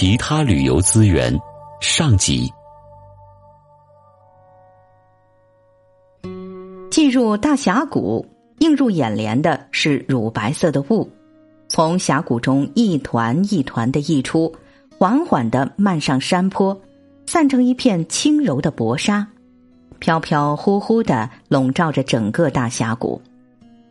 [0.00, 1.30] 其他旅游资源
[1.82, 2.50] 上集。
[6.90, 8.24] 进入大峡谷，
[8.60, 11.06] 映入眼帘的是乳白色的雾，
[11.68, 14.50] 从峡谷中一团一团的溢出，
[14.98, 16.80] 缓缓的漫上山坡，
[17.26, 19.28] 散成一片轻柔的薄纱，
[19.98, 23.20] 飘飘忽忽的笼罩着整个大峡谷。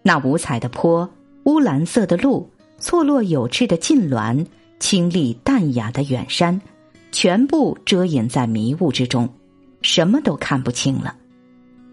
[0.02, 1.08] 那五彩的坡，
[1.44, 2.50] 乌蓝色的路，
[2.80, 4.44] 错落有致的近峦。
[4.80, 6.60] 清丽淡雅的远山，
[7.12, 9.30] 全部遮掩在迷雾之中，
[9.82, 11.16] 什么都看不清了。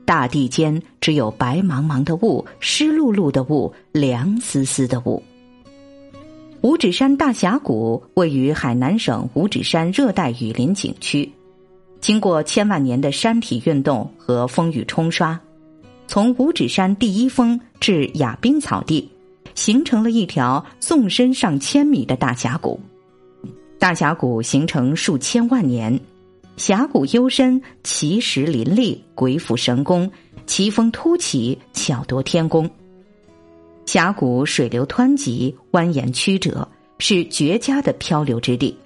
[0.05, 5.23] 大地间只有白茫茫的雾、湿漉漉的雾、凉丝丝的雾。
[6.63, 11.31] 五指山大峡谷位于海南省五指山热带雨林景区，
[12.01, 15.39] 经过千万年的山体运动和风雨冲刷，
[16.07, 19.11] 从五指山第一峰至亚冰草地。
[19.57, 22.79] 形成了一条纵深上千米的大峡谷，
[23.81, 25.99] 大峡谷形成数千万年，
[26.57, 30.09] 峡谷幽深，奇石林立，鬼斧神工，
[30.47, 32.71] 奇峰突起，巧夺天工。
[33.87, 38.77] 峡谷水流湍急，蜿蜒曲折，是绝佳的漂流之地。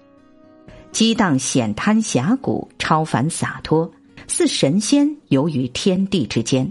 [0.93, 3.91] 激荡险滩峡谷，超凡洒脱，
[4.29, 6.71] 似神仙游于天地之间。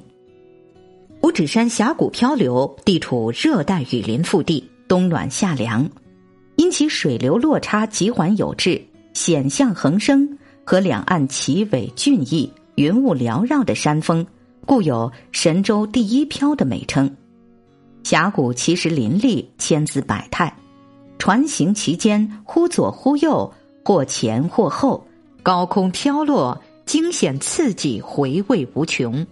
[1.29, 5.87] 五指山峡谷漂流地处热带雨林腹地，冬暖夏凉，
[6.55, 14.25] 因其水流落差急缓有致、险象横生和两岸奇伟俊逸、云雾缭绕的山峰，
[14.65, 17.15] 故有“神州第一漂”的美称。
[18.03, 20.51] 峡谷奇石林立，千姿百态，
[21.19, 23.53] 船行其间，忽左忽右，
[23.85, 25.05] 或前或后，
[25.43, 29.23] 高空飘落，惊险刺激，回味无穷。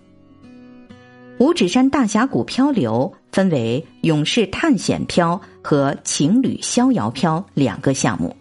[1.40, 8.36] 五指山大峡谷漂流分为勇士探险漂和情侣逍遥漂两个项目。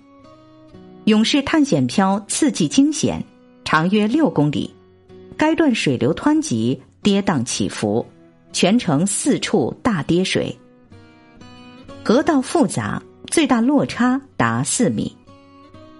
[1.04, 3.22] 勇士探险漂刺激惊险，
[3.64, 4.74] 长约六公里，
[5.36, 8.04] 该段水流湍急，跌宕起伏，
[8.50, 10.56] 全程四处大跌水，
[12.02, 15.14] 河道复杂，最大落差达四米，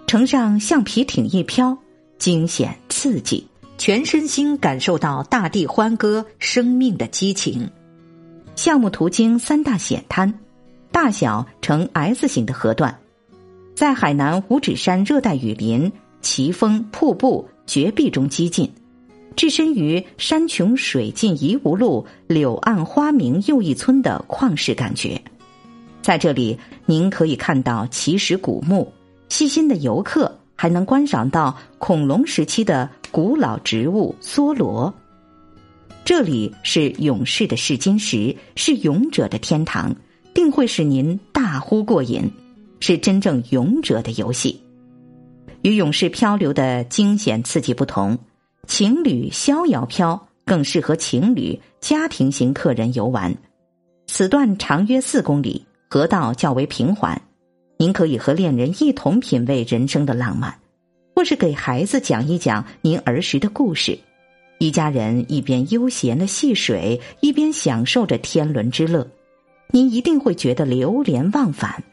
[0.07, 1.77] 乘上橡皮艇一漂，
[2.17, 3.47] 惊险刺激。
[3.77, 7.69] 全身心感受到大地欢歌、生命的激情。
[8.55, 10.33] 项目途经三大险滩，
[10.91, 12.97] 大小呈 S 型的河段，
[13.75, 18.73] 在海南五指山热带雨林、奇峰、瀑布、绝壁中激进，
[19.35, 25.21] 置身于山穷水尽疑无路、柳暗花明又一村的旷世感觉。
[26.01, 26.57] 在这里，
[26.87, 28.91] 您可以看到奇石古墓，
[29.29, 30.35] 细心的游客。
[30.59, 34.93] 还能观赏到恐龙时期的古老植物梭罗。
[36.03, 39.95] 这里是勇士的试金石，是勇者的天堂，
[40.33, 42.31] 定会使您大呼过瘾，
[42.79, 44.61] 是真正勇者的游戏。
[45.63, 48.17] 与勇士漂流的惊险刺激不同，
[48.67, 53.35] 情侣逍遥漂更适合情侣、家庭型客人游玩。
[54.07, 57.21] 此段长约四公里，河道较为平缓。
[57.77, 60.57] 您可以和恋人一同品味人生的浪漫，
[61.17, 63.97] 或是给孩子讲一讲您儿时的故事，
[64.59, 69.07] 一家人一边悠闲的戏水，一边享受着天伦之乐，
[69.71, 71.83] 您一定会觉得流连忘返。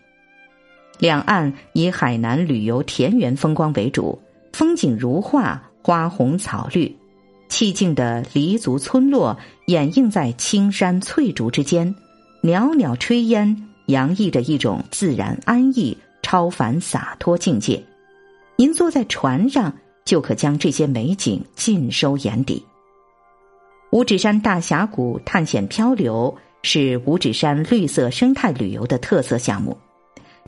[0.99, 4.21] 两岸以海南旅游田园风光为主，
[4.53, 6.95] 风景如画，花红草绿，
[7.49, 11.95] 寂静的黎族村落掩映在青山翠竹之间，
[12.43, 13.71] 袅袅炊烟。
[13.87, 17.83] 洋溢着一种自然安逸、超凡洒脱境界。
[18.57, 22.65] 您坐在船上，就可将这些美景尽收眼底。
[23.91, 29.77] 五指山大峡谷探险漂流是五指山绿色生态旅游的特色项目。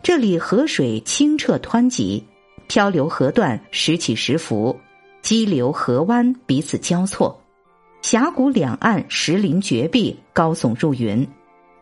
[0.03, 2.25] 这里河水清澈湍急，
[2.69, 4.79] 漂流河段时起时伏，
[5.23, 7.41] 激流河湾彼此交错，
[8.03, 11.27] 峡谷两岸石林绝壁高耸入云，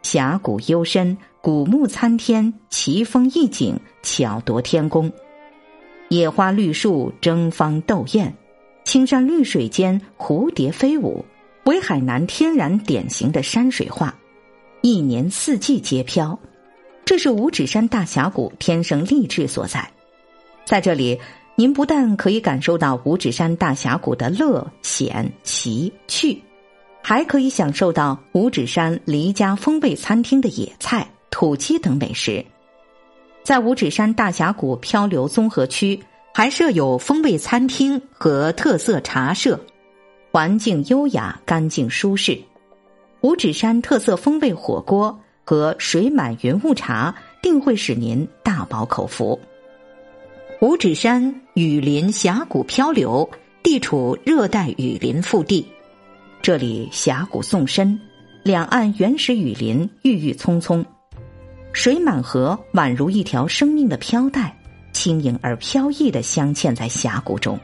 [0.03, 1.19] 峡谷幽深。
[1.43, 5.13] 古木参天，奇峰异景，巧夺天工。
[6.09, 8.33] 野花绿树，争芳斗艳；
[8.85, 11.25] 青山绿水间，蝴蝶飞舞，
[11.65, 14.15] 为海南天然典型的山水画。
[14.83, 16.39] 一年四季皆飘，
[17.05, 19.91] 这是五指山大峡谷天生丽质所在。
[20.65, 21.19] 在这里，
[21.57, 26.43] 您不但可以感受到五指山大峡谷的乐、险、奇、趣，
[27.03, 31.09] 还可以享受到五指山黎家风味餐厅的野菜。
[31.31, 32.45] 土鸡等美食，
[33.45, 36.01] 在五指山大峡谷漂流综合区
[36.33, 39.61] 还设有风味餐厅和特色茶社，
[40.33, 42.41] 环境优雅、干净、舒适。
[43.21, 49.39] 五指山特色风味火锅和水满云雾茶定会使您大饱口福。
[50.63, 53.29] 五指山雨林峡谷漂流，
[53.63, 55.67] 地处热带雨林腹地，
[56.41, 58.01] 这里峡谷纵深，
[58.43, 60.83] 两岸原始雨林郁郁葱葱，
[61.75, 64.57] 水满河宛如一条生命的飘带，
[64.93, 67.59] 轻盈而飘逸的镶嵌在峡谷中，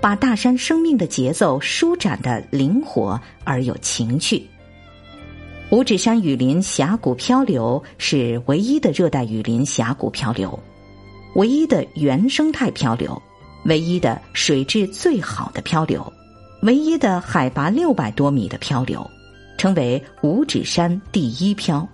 [0.00, 4.42] 把大山生命的节奏舒展的灵活而有情趣。
[5.68, 10.58] 五指山雨林峡谷漂流是唯一的热带雨林峡谷漂流。
[11.36, 13.20] 唯一的原生态漂流，
[13.66, 16.10] 唯一的水质最好的漂流，
[16.62, 19.06] 唯一的海拔六百多米的漂流，
[19.58, 21.86] 称为五指山第一漂。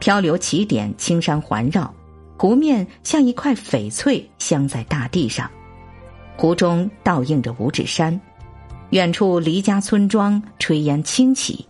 [0.00, 1.94] 漂流起点青山环绕，
[2.36, 5.48] 湖面像一块翡翠镶在大地上，
[6.36, 8.18] 湖中倒映着五指山，
[8.90, 11.64] 远处离家村庄炊烟轻起，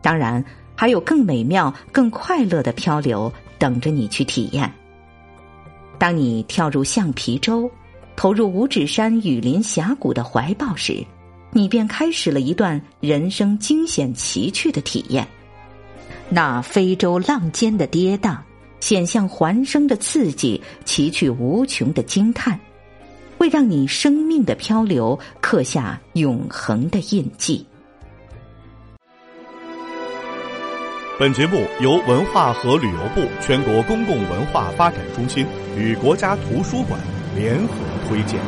[0.00, 0.42] 当然
[0.74, 4.72] 还有更美妙、更快乐的漂流等着你去体验。
[5.98, 7.70] 当你跳入橡皮舟，
[8.16, 11.04] 投入五指山雨林峡谷的怀抱时，
[11.52, 15.28] 你便开始了一段人生惊险奇趣的体验。
[16.30, 18.38] 那非洲浪尖的跌宕，
[18.80, 22.58] 险象环生的刺激，奇趣无穷的惊叹，
[23.38, 27.64] 会让你生命的漂流刻下永恒的印记。
[31.16, 35.46] 本节目由文化和旅游部全国公共文化发展中心
[35.78, 36.98] 与国家图书馆
[37.36, 37.74] 联合
[38.08, 38.40] 推荐。